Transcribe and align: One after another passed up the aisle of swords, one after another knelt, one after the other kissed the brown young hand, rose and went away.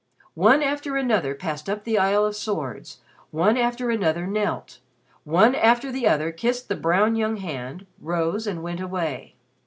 One 0.33 0.63
after 0.63 0.97
another 0.97 1.35
passed 1.35 1.69
up 1.69 1.83
the 1.83 1.99
aisle 1.99 2.25
of 2.25 2.35
swords, 2.35 3.01
one 3.29 3.55
after 3.55 3.91
another 3.91 4.25
knelt, 4.25 4.79
one 5.25 5.53
after 5.53 5.91
the 5.91 6.07
other 6.07 6.31
kissed 6.31 6.69
the 6.69 6.75
brown 6.75 7.15
young 7.15 7.37
hand, 7.37 7.85
rose 7.99 8.47
and 8.47 8.63
went 8.63 8.79
away. 8.79 9.35